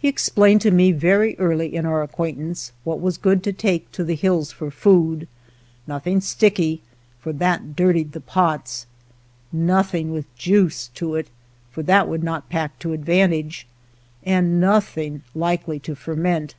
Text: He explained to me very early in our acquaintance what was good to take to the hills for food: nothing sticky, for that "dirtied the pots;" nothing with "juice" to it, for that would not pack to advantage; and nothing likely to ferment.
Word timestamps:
He 0.00 0.06
explained 0.06 0.60
to 0.60 0.70
me 0.70 0.92
very 0.92 1.36
early 1.36 1.74
in 1.74 1.84
our 1.84 2.00
acquaintance 2.04 2.70
what 2.84 3.00
was 3.00 3.18
good 3.18 3.42
to 3.42 3.52
take 3.52 3.90
to 3.90 4.04
the 4.04 4.14
hills 4.14 4.52
for 4.52 4.70
food: 4.70 5.26
nothing 5.84 6.20
sticky, 6.20 6.80
for 7.18 7.32
that 7.32 7.74
"dirtied 7.74 8.12
the 8.12 8.20
pots;" 8.20 8.86
nothing 9.52 10.12
with 10.12 10.32
"juice" 10.36 10.90
to 10.94 11.16
it, 11.16 11.26
for 11.72 11.82
that 11.82 12.08
would 12.08 12.22
not 12.22 12.48
pack 12.48 12.78
to 12.78 12.92
advantage; 12.92 13.66
and 14.22 14.60
nothing 14.60 15.22
likely 15.34 15.80
to 15.80 15.96
ferment. 15.96 16.54